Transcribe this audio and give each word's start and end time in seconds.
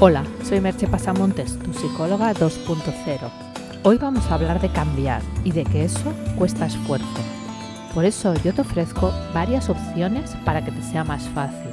Hola, 0.00 0.22
soy 0.44 0.60
Merche 0.60 0.86
Pasamontes, 0.86 1.58
tu 1.58 1.72
psicóloga 1.72 2.32
2.0. 2.32 3.18
Hoy 3.82 3.98
vamos 3.98 4.30
a 4.30 4.34
hablar 4.34 4.60
de 4.60 4.68
cambiar 4.68 5.22
y 5.42 5.50
de 5.50 5.64
que 5.64 5.82
eso 5.82 6.14
cuesta 6.36 6.66
esfuerzo. 6.66 7.18
Por 7.92 8.04
eso 8.04 8.32
yo 8.44 8.54
te 8.54 8.60
ofrezco 8.60 9.12
varias 9.34 9.68
opciones 9.68 10.36
para 10.44 10.64
que 10.64 10.70
te 10.70 10.82
sea 10.82 11.02
más 11.02 11.28
fácil. 11.30 11.72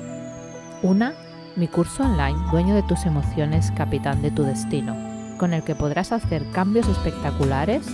Una, 0.82 1.14
mi 1.56 1.68
curso 1.68 2.02
online 2.02 2.40
Dueño 2.50 2.74
de 2.74 2.82
tus 2.82 3.06
emociones, 3.06 3.72
capitán 3.78 4.24
de 4.24 4.32
tu 4.32 4.42
destino, 4.42 4.96
con 5.38 5.54
el 5.54 5.62
que 5.62 5.76
podrás 5.76 6.12
hacer 6.12 6.50
cambios 6.50 6.88
espectaculares 6.88 7.86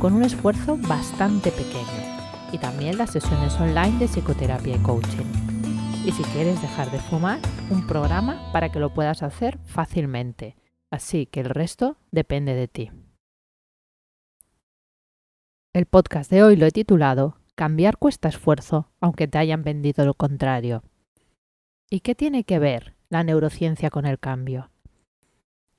con 0.00 0.14
un 0.14 0.24
esfuerzo 0.24 0.78
bastante 0.78 1.52
pequeño. 1.52 2.16
Y 2.50 2.58
también 2.58 2.98
las 2.98 3.10
sesiones 3.10 3.54
online 3.60 4.00
de 4.00 4.08
psicoterapia 4.08 4.74
y 4.74 4.78
coaching 4.80 5.45
y 6.06 6.12
si 6.12 6.22
quieres 6.22 6.62
dejar 6.62 6.92
de 6.92 7.00
fumar, 7.00 7.40
un 7.68 7.84
programa 7.84 8.52
para 8.52 8.70
que 8.70 8.78
lo 8.78 8.94
puedas 8.94 9.24
hacer 9.24 9.58
fácilmente. 9.64 10.54
Así 10.88 11.26
que 11.26 11.40
el 11.40 11.50
resto 11.50 11.96
depende 12.12 12.54
de 12.54 12.68
ti. 12.68 12.92
El 15.74 15.86
podcast 15.86 16.30
de 16.30 16.44
hoy 16.44 16.54
lo 16.54 16.64
he 16.64 16.70
titulado 16.70 17.38
Cambiar 17.56 17.96
cuesta 17.96 18.28
esfuerzo, 18.28 18.88
aunque 19.00 19.26
te 19.26 19.38
hayan 19.38 19.64
vendido 19.64 20.06
lo 20.06 20.14
contrario. 20.14 20.84
¿Y 21.90 22.00
qué 22.00 22.14
tiene 22.14 22.44
que 22.44 22.60
ver 22.60 22.94
la 23.08 23.24
neurociencia 23.24 23.90
con 23.90 24.06
el 24.06 24.20
cambio? 24.20 24.70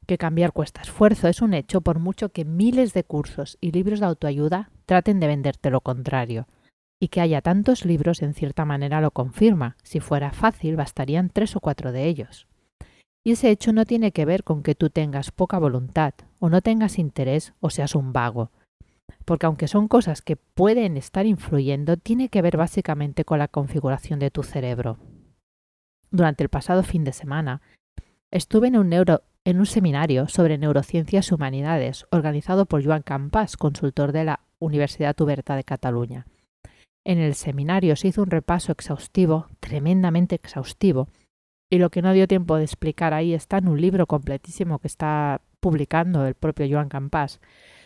Que 0.08 0.18
cambiar 0.18 0.52
cuesta 0.52 0.82
esfuerzo 0.82 1.30
es 1.30 1.42
un 1.42 1.54
hecho 1.54 1.80
por 1.80 2.00
mucho 2.00 2.30
que 2.30 2.44
miles 2.44 2.94
de 2.94 3.06
cursos 3.06 3.58
y 3.62 3.72
libros 3.72 4.02
de 4.02 4.08
autoayuda 4.08 4.72
traten 4.86 5.22
de 5.22 5.28
venderte 5.28 5.70
lo 5.70 5.80
contrario 5.80 6.48
y 7.00 7.10
que 7.10 7.22
haya 7.22 7.42
tantos 7.42 7.86
libros 7.86 8.22
en 8.22 8.34
cierta 8.34 8.66
manera 8.66 9.02
lo 9.02 9.12
confirma. 9.12 9.78
Si 9.84 10.00
fuera 10.00 10.32
fácil, 10.32 10.76
bastarían 10.76 11.30
tres 11.30 11.56
o 11.56 11.60
cuatro 11.60 11.92
de 11.92 12.06
ellos. 12.06 12.48
Y 13.24 13.32
ese 13.32 13.50
hecho 13.50 13.74
no 13.74 13.86
tiene 13.86 14.12
que 14.12 14.26
ver 14.26 14.44
con 14.44 14.64
que 14.64 14.74
tú 14.74 14.90
tengas 14.90 15.32
poca 15.32 15.60
voluntad, 15.60 16.14
o 16.40 16.50
no 16.50 16.62
tengas 16.62 16.98
interés, 16.98 17.54
o 17.60 17.70
seas 17.70 17.94
un 17.94 18.14
vago. 18.14 18.52
Porque 19.26 19.46
aunque 19.46 19.68
son 19.68 19.88
cosas 19.88 20.22
que 20.22 20.38
pueden 20.38 20.96
estar 20.96 21.26
influyendo, 21.26 21.98
tiene 21.98 22.30
que 22.30 22.42
ver 22.42 22.56
básicamente 22.58 23.26
con 23.26 23.40
la 23.40 23.50
configuración 23.50 24.20
de 24.20 24.32
tu 24.32 24.44
cerebro. 24.44 24.98
Durante 26.10 26.44
el 26.44 26.50
pasado 26.50 26.84
fin 26.84 27.04
de 27.04 27.12
semana, 27.12 27.62
estuve 28.32 28.70
en 28.70 28.78
un, 28.78 29.66
seminario 29.66 30.28
sobre 30.30 30.58
neurociencias 30.58 31.30
y 31.30 31.34
humanidades 31.34 32.06
organizado 32.12 32.66
por 32.66 32.84
Joan 32.84 33.02
Campas, 33.02 33.58
consultor 33.58 34.14
de 34.14 34.24
la 34.24 34.40
Universidad 34.60 35.20
Uberta 35.20 35.56
de 35.56 35.66
Cataluña. 35.66 36.28
En 37.08 37.20
el 37.20 37.36
seminario 37.36 37.96
se 37.96 38.10
hizo 38.10 38.22
un 38.22 38.30
repaso 38.30 38.74
exhaustivo, 38.74 39.48
tremendamente 39.62 40.36
exhaustivo, 40.36 41.08
y 41.72 41.78
lo 41.78 41.90
que 41.90 42.02
no 42.02 42.12
dio 42.12 42.28
tiempo 42.28 42.58
de 42.58 42.66
explicar 42.66 43.14
ahí 43.14 43.34
está 43.34 43.60
en 43.60 43.70
un 43.70 43.80
libro 43.80 44.08
completísimo 44.08 44.80
que 44.80 44.88
está 44.88 45.40
publicando 45.62 46.26
el 46.26 46.36
propio 46.36 46.68
Joan 46.70 46.90
Campas 46.90 47.40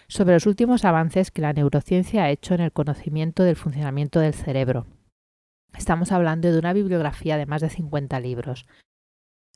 sobre 0.07 0.33
los 0.33 0.47
últimos 0.47 0.85
avances 0.85 1.29
que 1.29 1.43
la 1.43 1.53
neurociencia 1.53 2.23
ha 2.23 2.31
hecho 2.31 2.55
en 2.55 2.61
el 2.61 2.71
conocimiento 2.71 3.43
del 3.43 3.55
funcionamiento 3.55 4.19
del 4.19 4.33
cerebro. 4.33 4.87
Estamos 5.77 6.11
hablando 6.11 6.51
de 6.51 6.57
una 6.57 6.73
bibliografía 6.73 7.37
de 7.37 7.45
más 7.45 7.61
de 7.61 7.69
50 7.69 8.19
libros. 8.21 8.65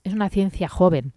Es 0.03 0.13
una 0.13 0.29
ciencia 0.29 0.69
joven, 0.69 1.13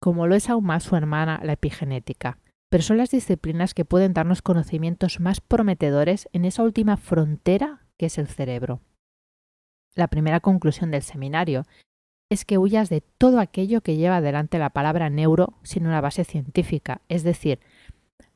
como 0.00 0.28
lo 0.28 0.36
es 0.36 0.48
aún 0.48 0.66
más 0.66 0.84
su 0.84 0.94
hermana, 0.94 1.40
la 1.42 1.54
epigenética, 1.54 2.38
pero 2.70 2.84
son 2.84 2.98
las 2.98 3.10
disciplinas 3.10 3.74
que 3.74 3.84
pueden 3.84 4.14
darnos 4.14 4.40
conocimientos 4.40 5.18
más 5.18 5.40
prometedores 5.40 6.28
en 6.32 6.44
esa 6.44 6.62
última 6.62 6.96
frontera 6.96 7.87
que 7.98 8.06
es 8.06 8.16
el 8.18 8.28
cerebro. 8.28 8.80
La 9.94 10.06
primera 10.06 10.40
conclusión 10.40 10.90
del 10.90 11.02
seminario 11.02 11.66
es 12.30 12.44
que 12.44 12.58
huyas 12.58 12.88
de 12.88 13.00
todo 13.00 13.40
aquello 13.40 13.80
que 13.80 13.96
lleva 13.96 14.16
adelante 14.16 14.58
la 14.58 14.70
palabra 14.70 15.10
neuro 15.10 15.54
sin 15.62 15.86
una 15.86 16.00
base 16.00 16.24
científica, 16.24 17.00
es 17.08 17.22
decir, 17.22 17.58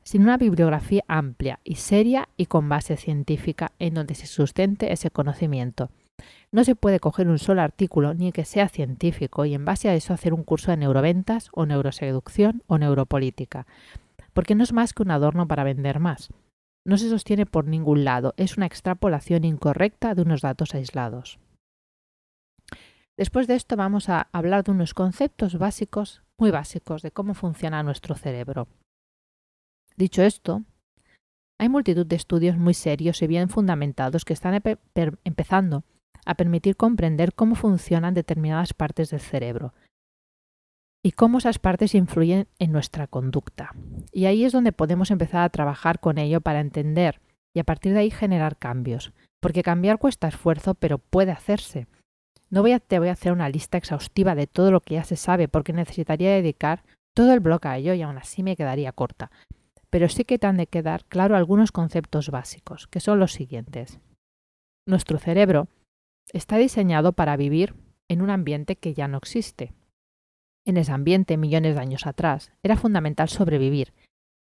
sin 0.03 0.23
una 0.23 0.37
bibliografía 0.37 1.03
amplia 1.07 1.59
y 1.63 1.75
seria 1.75 2.27
y 2.35 2.47
con 2.47 2.67
base 2.67 2.97
científica 2.97 3.71
en 3.79 3.93
donde 3.93 4.15
se 4.15 4.27
sustente 4.27 4.91
ese 4.91 5.11
conocimiento. 5.11 5.89
No 6.51 6.63
se 6.63 6.75
puede 6.75 6.99
coger 6.99 7.27
un 7.27 7.39
solo 7.39 7.61
artículo 7.61 8.13
ni 8.13 8.31
que 8.31 8.45
sea 8.45 8.67
científico 8.67 9.45
y 9.45 9.53
en 9.53 9.65
base 9.65 9.89
a 9.89 9.95
eso 9.95 10.13
hacer 10.13 10.33
un 10.33 10.43
curso 10.43 10.71
de 10.71 10.77
neuroventas 10.77 11.49
o 11.53 11.65
neuroseducción 11.65 12.63
o 12.67 12.77
neuropolítica, 12.77 13.65
porque 14.33 14.55
no 14.55 14.63
es 14.63 14.73
más 14.73 14.93
que 14.93 15.03
un 15.03 15.11
adorno 15.11 15.47
para 15.47 15.63
vender 15.63 15.99
más 15.99 16.29
no 16.85 16.97
se 16.97 17.09
sostiene 17.09 17.45
por 17.45 17.67
ningún 17.67 18.03
lado, 18.03 18.33
es 18.37 18.57
una 18.57 18.65
extrapolación 18.65 19.45
incorrecta 19.45 20.15
de 20.15 20.21
unos 20.21 20.41
datos 20.41 20.75
aislados. 20.75 21.39
Después 23.17 23.47
de 23.47 23.55
esto 23.55 23.75
vamos 23.75 24.09
a 24.09 24.27
hablar 24.31 24.63
de 24.63 24.71
unos 24.71 24.93
conceptos 24.93 25.57
básicos, 25.57 26.23
muy 26.39 26.51
básicos, 26.51 27.01
de 27.01 27.11
cómo 27.11 27.35
funciona 27.35 27.83
nuestro 27.83 28.15
cerebro. 28.15 28.67
Dicho 29.95 30.23
esto, 30.23 30.63
hay 31.59 31.69
multitud 31.69 32.05
de 32.05 32.15
estudios 32.15 32.57
muy 32.57 32.73
serios 32.73 33.21
y 33.21 33.27
bien 33.27 33.49
fundamentados 33.49 34.25
que 34.25 34.33
están 34.33 34.59
empezando 35.23 35.83
a 36.25 36.35
permitir 36.35 36.75
comprender 36.75 37.33
cómo 37.33 37.55
funcionan 37.55 38.13
determinadas 38.13 38.73
partes 38.73 39.11
del 39.11 39.19
cerebro, 39.19 39.73
y 41.05 41.11
cómo 41.11 41.37
esas 41.37 41.59
partes 41.59 41.95
influyen 41.95 42.47
en 42.59 42.71
nuestra 42.71 43.07
conducta. 43.07 43.75
Y 44.11 44.25
ahí 44.25 44.45
es 44.45 44.53
donde 44.53 44.71
podemos 44.71 45.11
empezar 45.11 45.43
a 45.43 45.49
trabajar 45.49 45.99
con 45.99 46.17
ello 46.17 46.39
para 46.39 46.61
entender 46.61 47.21
y 47.53 47.59
a 47.59 47.65
partir 47.65 47.93
de 47.93 47.99
ahí 47.99 48.09
generar 48.09 48.57
cambios. 48.57 49.11
Porque 49.41 49.63
cambiar 49.63 49.99
cuesta 49.99 50.29
esfuerzo, 50.29 50.75
pero 50.75 50.97
puede 50.97 51.31
hacerse. 51.31 51.87
No 52.49 52.61
voy 52.61 52.71
a, 52.71 52.79
te 52.79 52.99
voy 52.99 53.09
a 53.09 53.13
hacer 53.13 53.33
una 53.33 53.49
lista 53.49 53.77
exhaustiva 53.77 54.35
de 54.35 54.47
todo 54.47 54.71
lo 54.71 54.79
que 54.79 54.95
ya 54.95 55.03
se 55.03 55.17
sabe, 55.17 55.49
porque 55.49 55.73
necesitaría 55.73 56.31
dedicar 56.31 56.83
todo 57.13 57.33
el 57.33 57.41
bloque 57.41 57.67
a 57.67 57.77
ello 57.77 57.93
y 57.93 58.01
aún 58.01 58.17
así 58.17 58.41
me 58.41 58.55
quedaría 58.55 58.93
corta. 58.93 59.29
Pero 59.89 60.07
sí 60.07 60.23
que 60.23 60.39
te 60.39 60.47
han 60.47 60.57
de 60.57 60.67
quedar 60.67 61.03
claro 61.05 61.35
algunos 61.35 61.71
conceptos 61.71 62.29
básicos, 62.29 62.87
que 62.87 63.01
son 63.01 63.19
los 63.19 63.33
siguientes. 63.33 63.99
Nuestro 64.87 65.19
cerebro 65.19 65.67
está 66.31 66.57
diseñado 66.57 67.11
para 67.11 67.35
vivir 67.35 67.75
en 68.07 68.21
un 68.21 68.29
ambiente 68.29 68.77
que 68.77 68.93
ya 68.93 69.07
no 69.07 69.17
existe, 69.17 69.73
en 70.65 70.77
ese 70.77 70.91
ambiente 70.91 71.37
millones 71.37 71.75
de 71.75 71.81
años 71.81 72.07
atrás, 72.07 72.51
era 72.63 72.77
fundamental 72.77 73.29
sobrevivir 73.29 73.93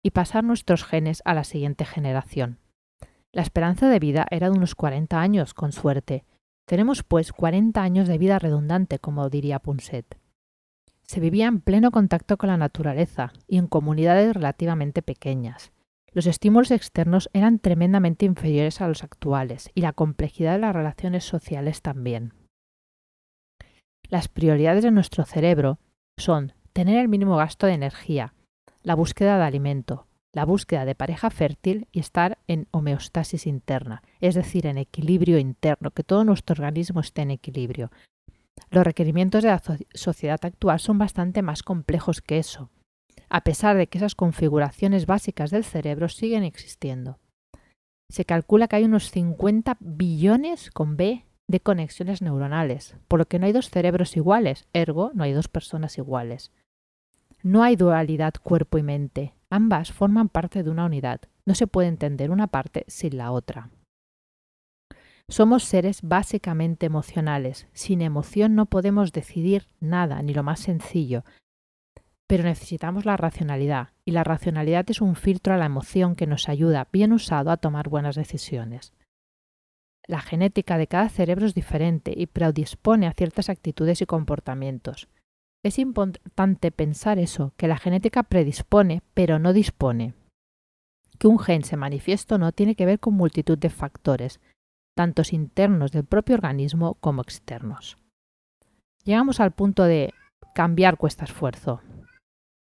y 0.04 0.12
pasar 0.12 0.44
nuestros 0.44 0.84
genes 0.84 1.22
a 1.26 1.34
la 1.34 1.44
siguiente 1.44 1.86
generación. 1.86 2.60
La 3.34 3.42
esperanza 3.42 3.90
de 3.90 4.00
vida 4.00 4.26
era 4.32 4.50
de 4.50 4.58
unos 4.58 4.76
40 4.76 5.20
años, 5.20 5.54
con 5.54 5.72
suerte. 5.72 6.26
Tenemos, 6.66 7.04
pues, 7.04 7.32
40 7.32 7.82
años 7.82 8.08
de 8.08 8.18
vida 8.18 8.40
redundante, 8.40 9.00
como 9.00 9.30
diría 9.30 9.60
Punset. 9.60 10.18
Se 11.04 11.20
vivía 11.20 11.48
en 11.48 11.62
pleno 11.62 11.92
contacto 11.92 12.38
con 12.38 12.50
la 12.50 12.58
naturaleza 12.58 13.32
y 13.48 13.58
en 13.58 13.68
comunidades 13.68 14.34
relativamente 14.34 15.02
pequeñas. 15.02 15.72
Los 16.12 16.26
estímulos 16.26 16.72
externos 16.72 17.30
eran 17.34 17.60
tremendamente 17.60 18.26
inferiores 18.26 18.82
a 18.82 18.88
los 18.88 19.04
actuales 19.04 19.70
y 19.76 19.82
la 19.82 19.94
complejidad 19.94 20.54
de 20.54 20.60
las 20.60 20.76
relaciones 20.76 21.24
sociales 21.24 21.82
también. 21.82 22.34
Las 24.10 24.28
prioridades 24.28 24.84
de 24.84 24.92
nuestro 24.92 25.26
cerebro 25.26 25.80
son 26.18 26.54
tener 26.74 26.98
el 27.00 27.08
mínimo 27.08 27.38
gasto 27.38 27.68
de 27.68 27.74
energía, 27.74 28.34
la 28.84 28.96
búsqueda 28.96 29.38
de 29.38 29.44
alimento, 29.44 30.08
la 30.34 30.46
búsqueda 30.46 30.86
de 30.86 30.96
pareja 30.96 31.30
fértil 31.30 31.88
y 31.92 32.00
estar 32.00 32.38
en 32.48 32.68
homeostasis 32.72 33.48
interna, 33.48 34.04
es 34.20 34.36
decir, 34.36 34.68
en 34.68 34.78
equilibrio 34.78 35.40
interno, 35.40 35.92
que 35.92 36.04
todo 36.04 36.24
nuestro 36.24 36.54
organismo 36.54 37.00
esté 37.00 37.24
en 37.24 37.32
equilibrio. 37.32 37.92
Los 38.70 38.84
requerimientos 38.84 39.44
de 39.44 39.50
la 39.50 39.62
sociedad 39.94 40.40
actual 40.44 40.80
son 40.80 40.98
bastante 40.98 41.42
más 41.42 41.64
complejos 41.64 42.22
que 42.22 42.38
eso, 42.38 42.70
a 43.30 43.42
pesar 43.42 43.78
de 43.78 43.88
que 43.88 43.98
esas 43.98 44.16
configuraciones 44.16 45.06
básicas 45.06 45.52
del 45.52 45.64
cerebro 45.64 46.10
siguen 46.10 46.44
existiendo. 46.44 47.18
Se 48.12 48.26
calcula 48.26 48.68
que 48.68 48.78
hay 48.78 48.84
unos 48.84 49.12
50 49.12 49.78
billones 49.80 50.72
con 50.72 50.98
B 50.98 51.26
de 51.48 51.60
conexiones 51.60 52.22
neuronales, 52.22 52.96
por 53.08 53.20
lo 53.20 53.26
que 53.26 53.40
no 53.40 53.46
hay 53.46 53.54
dos 53.54 53.70
cerebros 53.70 54.18
iguales, 54.18 54.68
ergo 54.74 55.12
no 55.14 55.24
hay 55.24 55.34
dos 55.34 55.48
personas 55.48 55.98
iguales. 55.98 56.52
No 57.44 57.64
hay 57.64 57.76
dualidad 57.76 58.34
cuerpo 58.42 58.78
y 58.78 58.84
mente, 58.84 59.34
ambas 59.50 59.92
forman 59.92 60.28
parte 60.28 60.64
de 60.64 60.70
una 60.70 60.86
unidad, 60.86 61.22
no 61.46 61.56
se 61.56 61.68
puede 61.68 61.88
entender 61.88 62.32
una 62.32 62.48
parte 62.48 62.84
sin 62.88 63.18
la 63.18 63.32
otra. 63.32 63.70
Somos 65.30 65.64
seres 65.64 66.02
básicamente 66.04 66.86
emocionales, 66.86 67.68
sin 67.74 68.02
emoción 68.02 68.56
no 68.56 68.66
podemos 68.66 69.12
decidir 69.12 69.68
nada, 69.80 70.22
ni 70.22 70.34
lo 70.34 70.44
más 70.44 70.62
sencillo, 70.62 71.24
pero 72.28 72.44
necesitamos 72.44 73.06
la 73.06 73.18
racionalidad, 73.18 73.90
y 74.04 74.12
la 74.12 74.24
racionalidad 74.24 74.90
es 74.90 75.02
un 75.02 75.16
filtro 75.16 75.54
a 75.54 75.58
la 75.58 75.66
emoción 75.66 76.16
que 76.16 76.28
nos 76.28 76.50
ayuda, 76.50 76.88
bien 76.92 77.14
usado, 77.14 77.52
a 77.52 77.58
tomar 77.58 77.88
buenas 77.88 78.16
decisiones. 78.16 78.94
La 80.08 80.22
genética 80.22 80.78
de 80.78 80.88
cada 80.88 81.10
cerebro 81.10 81.46
es 81.46 81.54
diferente 81.54 82.14
y 82.16 82.28
predispone 82.28 83.08
a 83.08 83.14
ciertas 83.14 83.50
actitudes 83.50 84.02
y 84.02 84.06
comportamientos. 84.06 85.10
Es 85.64 85.80
importante 85.80 86.72
pensar 86.72 87.20
eso, 87.20 87.54
que 87.58 87.68
la 87.68 87.78
genética 87.78 88.24
predispone, 88.24 89.02
pero 89.14 89.38
no 89.38 89.52
dispone. 89.52 90.14
Que 91.20 91.28
un 91.28 91.40
gen 91.40 91.64
se 91.64 91.76
manifieste 91.76 92.36
o 92.36 92.38
no 92.38 92.54
tiene 92.54 92.76
que 92.76 92.86
ver 92.86 93.00
con 93.00 93.16
multitud 93.16 93.58
de 93.58 93.70
factores, 93.70 94.40
tantos 94.96 95.34
internos 95.34 95.92
del 95.92 96.06
propio 96.06 96.36
organismo 96.36 96.94
como 96.96 97.22
externos. 97.22 97.98
Llegamos 99.04 99.42
al 99.42 99.52
punto 99.52 99.84
de 99.84 100.14
cambiar 100.54 100.98
cuesta 100.98 101.26
esfuerzo. 101.26 101.82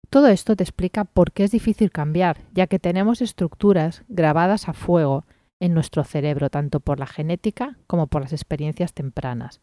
Todo 0.08 0.28
esto 0.28 0.56
te 0.56 0.62
explica 0.62 1.04
por 1.04 1.32
qué 1.32 1.44
es 1.44 1.50
difícil 1.50 1.90
cambiar, 1.90 2.40
ya 2.54 2.66
que 2.66 2.78
tenemos 2.78 3.20
estructuras 3.20 4.04
grabadas 4.08 4.68
a 4.68 4.72
fuego 4.72 5.24
en 5.60 5.74
nuestro 5.74 6.04
cerebro, 6.04 6.50
tanto 6.50 6.80
por 6.80 6.98
la 6.98 7.06
genética 7.06 7.76
como 7.86 8.06
por 8.06 8.22
las 8.22 8.32
experiencias 8.32 8.92
tempranas. 8.92 9.60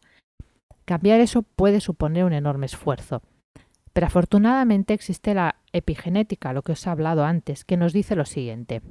Cambiar 0.84 1.20
eso 1.20 1.42
puede 1.42 1.80
suponer 1.80 2.24
un 2.24 2.32
enorme 2.32 2.66
esfuerzo. 2.66 3.22
Pero 3.92 4.08
afortunadamente 4.08 4.92
existe 4.92 5.34
la 5.34 5.56
epigenética, 5.72 6.52
lo 6.52 6.62
que 6.62 6.72
os 6.72 6.86
he 6.86 6.90
hablado 6.90 7.24
antes, 7.24 7.64
que 7.64 7.76
nos 7.76 7.92
dice 7.92 8.16
lo 8.16 8.24
siguiente. 8.24 8.82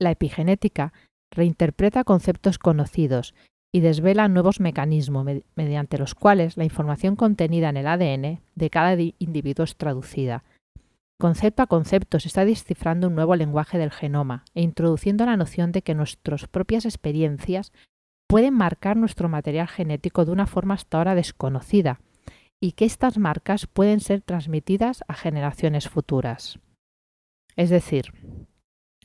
La 0.00 0.12
epigenética 0.12 0.92
reinterpreta 1.30 2.04
conceptos 2.04 2.58
conocidos 2.58 3.34
y 3.74 3.80
desvela 3.80 4.28
nuevos 4.28 4.60
mecanismos 4.60 5.26
mediante 5.56 5.98
los 5.98 6.14
cuales 6.14 6.56
la 6.56 6.64
información 6.64 7.16
contenida 7.16 7.70
en 7.70 7.78
el 7.78 7.86
ADN 7.86 8.40
de 8.54 8.70
cada 8.70 8.96
individuo 9.18 9.64
es 9.64 9.76
traducida. 9.76 10.44
Concepto 11.22 11.62
a 11.62 11.68
concepto 11.68 12.18
se 12.18 12.26
está 12.26 12.44
descifrando 12.44 13.06
un 13.06 13.14
nuevo 13.14 13.36
lenguaje 13.36 13.78
del 13.78 13.92
genoma 13.92 14.42
e 14.56 14.62
introduciendo 14.62 15.24
la 15.24 15.36
noción 15.36 15.70
de 15.70 15.82
que 15.82 15.94
nuestras 15.94 16.48
propias 16.48 16.84
experiencias 16.84 17.70
pueden 18.28 18.54
marcar 18.54 18.96
nuestro 18.96 19.28
material 19.28 19.68
genético 19.68 20.24
de 20.24 20.32
una 20.32 20.48
forma 20.48 20.74
hasta 20.74 20.98
ahora 20.98 21.14
desconocida 21.14 22.00
y 22.60 22.72
que 22.72 22.86
estas 22.86 23.18
marcas 23.18 23.68
pueden 23.68 24.00
ser 24.00 24.20
transmitidas 24.22 25.04
a 25.06 25.14
generaciones 25.14 25.88
futuras. 25.88 26.58
Es 27.54 27.70
decir, 27.70 28.06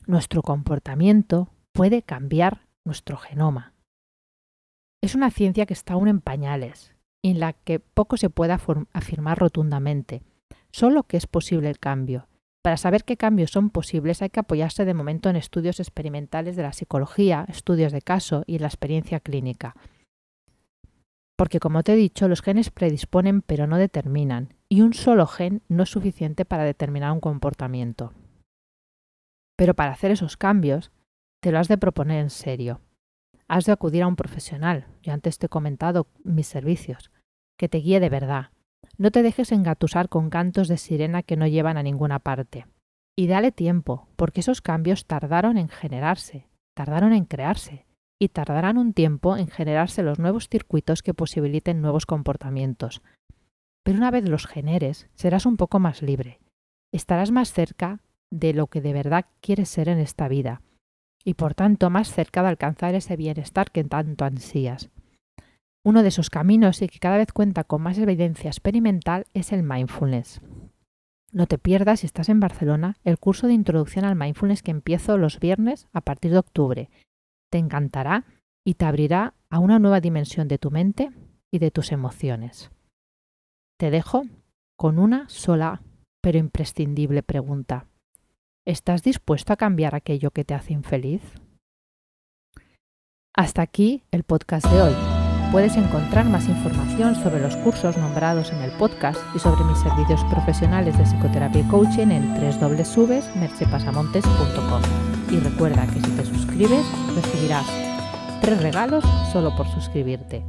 nuestro 0.08 0.42
comportamiento 0.42 1.52
puede 1.72 2.02
cambiar 2.02 2.66
nuestro 2.84 3.16
genoma. 3.16 3.74
Es 5.00 5.14
una 5.14 5.30
ciencia 5.30 5.66
que 5.66 5.74
está 5.74 5.92
aún 5.92 6.08
en 6.08 6.20
pañales 6.20 6.96
y 7.22 7.30
en 7.30 7.38
la 7.38 7.52
que 7.52 7.78
poco 7.78 8.16
se 8.16 8.28
puede 8.28 8.54
afirmar 8.92 9.38
rotundamente, 9.38 10.24
solo 10.70 11.04
que 11.04 11.16
es 11.16 11.26
posible 11.26 11.68
el 11.68 11.78
cambio. 11.78 12.28
Para 12.62 12.76
saber 12.76 13.04
qué 13.04 13.16
cambios 13.16 13.50
son 13.50 13.70
posibles 13.70 14.20
hay 14.20 14.30
que 14.30 14.40
apoyarse 14.40 14.84
de 14.84 14.94
momento 14.94 15.30
en 15.30 15.36
estudios 15.36 15.80
experimentales 15.80 16.56
de 16.56 16.62
la 16.62 16.72
psicología, 16.72 17.46
estudios 17.48 17.92
de 17.92 18.02
caso 18.02 18.42
y 18.46 18.58
la 18.58 18.66
experiencia 18.66 19.20
clínica. 19.20 19.76
Porque 21.36 21.60
como 21.60 21.82
te 21.82 21.92
he 21.92 21.96
dicho, 21.96 22.28
los 22.28 22.42
genes 22.42 22.70
predisponen 22.70 23.42
pero 23.42 23.66
no 23.66 23.78
determinan, 23.78 24.54
y 24.68 24.82
un 24.82 24.92
solo 24.92 25.26
gen 25.26 25.62
no 25.68 25.84
es 25.84 25.90
suficiente 25.90 26.44
para 26.44 26.64
determinar 26.64 27.12
un 27.12 27.20
comportamiento. 27.20 28.12
Pero 29.56 29.74
para 29.74 29.92
hacer 29.92 30.10
esos 30.10 30.36
cambios, 30.36 30.90
te 31.40 31.52
lo 31.52 31.58
has 31.58 31.68
de 31.68 31.78
proponer 31.78 32.20
en 32.20 32.30
serio 32.30 32.80
has 33.48 33.64
de 33.64 33.72
acudir 33.72 34.02
a 34.02 34.06
un 34.06 34.16
profesional. 34.16 34.86
Yo 35.02 35.12
antes 35.12 35.38
te 35.38 35.46
he 35.46 35.48
comentado 35.48 36.06
mis 36.22 36.46
servicios. 36.46 37.10
Que 37.58 37.68
te 37.68 37.78
guíe 37.78 37.98
de 37.98 38.10
verdad. 38.10 38.50
No 38.96 39.10
te 39.10 39.22
dejes 39.22 39.52
engatusar 39.52 40.08
con 40.08 40.30
cantos 40.30 40.68
de 40.68 40.76
sirena 40.76 41.22
que 41.22 41.36
no 41.36 41.46
llevan 41.46 41.76
a 41.76 41.82
ninguna 41.82 42.18
parte. 42.18 42.66
Y 43.16 43.26
dale 43.26 43.52
tiempo, 43.52 44.08
porque 44.16 44.40
esos 44.40 44.60
cambios 44.60 45.06
tardaron 45.06 45.56
en 45.58 45.68
generarse, 45.68 46.46
tardaron 46.74 47.12
en 47.12 47.24
crearse, 47.24 47.86
y 48.20 48.28
tardarán 48.28 48.78
un 48.78 48.92
tiempo 48.92 49.36
en 49.36 49.48
generarse 49.48 50.02
los 50.02 50.18
nuevos 50.18 50.48
circuitos 50.48 51.02
que 51.02 51.14
posibiliten 51.14 51.80
nuevos 51.80 52.06
comportamientos. 52.06 53.02
Pero 53.84 53.98
una 53.98 54.10
vez 54.10 54.28
los 54.28 54.46
generes, 54.46 55.08
serás 55.14 55.46
un 55.46 55.56
poco 55.56 55.78
más 55.78 56.02
libre. 56.02 56.40
Estarás 56.92 57.30
más 57.30 57.52
cerca 57.52 58.00
de 58.30 58.52
lo 58.52 58.66
que 58.66 58.80
de 58.80 58.92
verdad 58.92 59.26
quieres 59.40 59.68
ser 59.68 59.88
en 59.88 59.98
esta 59.98 60.28
vida 60.28 60.62
y 61.24 61.34
por 61.34 61.54
tanto 61.54 61.90
más 61.90 62.12
cerca 62.12 62.42
de 62.42 62.48
alcanzar 62.48 62.94
ese 62.94 63.16
bienestar 63.16 63.70
que 63.70 63.84
tanto 63.84 64.24
ansías. 64.24 64.90
Uno 65.84 66.02
de 66.02 66.08
esos 66.08 66.30
caminos 66.30 66.82
y 66.82 66.88
que 66.88 66.98
cada 66.98 67.18
vez 67.18 67.32
cuenta 67.32 67.64
con 67.64 67.82
más 67.82 67.98
evidencia 67.98 68.50
experimental 68.50 69.26
es 69.34 69.52
el 69.52 69.62
mindfulness. 69.62 70.40
No 71.32 71.46
te 71.46 71.58
pierdas, 71.58 72.00
si 72.00 72.06
estás 72.06 72.28
en 72.28 72.40
Barcelona, 72.40 72.96
el 73.04 73.18
curso 73.18 73.46
de 73.46 73.52
introducción 73.52 74.04
al 74.04 74.16
mindfulness 74.16 74.62
que 74.62 74.70
empiezo 74.70 75.18
los 75.18 75.40
viernes 75.40 75.86
a 75.92 76.00
partir 76.00 76.32
de 76.32 76.38
octubre. 76.38 76.90
Te 77.50 77.58
encantará 77.58 78.24
y 78.64 78.74
te 78.74 78.86
abrirá 78.86 79.34
a 79.50 79.58
una 79.58 79.78
nueva 79.78 80.00
dimensión 80.00 80.48
de 80.48 80.58
tu 80.58 80.70
mente 80.70 81.10
y 81.50 81.58
de 81.58 81.70
tus 81.70 81.92
emociones. 81.92 82.70
Te 83.78 83.90
dejo 83.90 84.24
con 84.76 84.98
una 84.98 85.28
sola 85.28 85.82
pero 86.20 86.38
imprescindible 86.38 87.22
pregunta. 87.22 87.86
¿Estás 88.66 89.02
dispuesto 89.02 89.52
a 89.52 89.56
cambiar 89.56 89.94
aquello 89.94 90.30
que 90.30 90.44
te 90.44 90.54
hace 90.54 90.72
infeliz? 90.72 91.22
Hasta 93.34 93.62
aquí 93.62 94.02
el 94.10 94.24
podcast 94.24 94.66
de 94.66 94.82
hoy. 94.82 95.07
Puedes 95.50 95.76
encontrar 95.76 96.26
más 96.26 96.46
información 96.46 97.14
sobre 97.14 97.40
los 97.40 97.56
cursos 97.56 97.96
nombrados 97.96 98.52
en 98.52 98.60
el 98.60 98.70
podcast 98.72 99.18
y 99.34 99.38
sobre 99.38 99.64
mis 99.64 99.78
servicios 99.78 100.22
profesionales 100.24 100.98
de 100.98 101.04
psicoterapia 101.04 101.62
y 101.62 101.64
coaching 101.64 102.10
en 102.10 102.34
www.mercepasamontes.com. 102.34 104.82
Y 105.30 105.38
recuerda 105.38 105.86
que 105.86 106.00
si 106.00 106.10
te 106.10 106.26
suscribes 106.26 106.84
recibirás 107.14 107.64
tres 108.42 108.62
regalos 108.62 109.04
solo 109.32 109.56
por 109.56 109.66
suscribirte. 109.68 110.44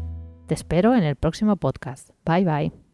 Te 0.48 0.54
espero 0.54 0.94
en 0.96 1.04
el 1.04 1.16
próximo 1.16 1.56
podcast. 1.56 2.10
Bye 2.26 2.44
bye. 2.44 2.89